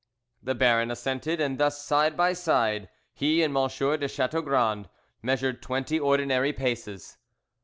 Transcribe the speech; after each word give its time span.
The 0.41 0.55
Baron 0.55 0.89
assented, 0.89 1.39
and 1.39 1.59
thus 1.59 1.79
side 1.85 2.17
by 2.17 2.33
side 2.33 2.89
he 3.13 3.43
and 3.43 3.55
M. 3.55 3.67
de 3.67 4.07
Chateaugrand 4.07 4.89
measured 5.21 5.61
twenty 5.61 5.99
ordinary 5.99 6.53
paces. 6.53 7.17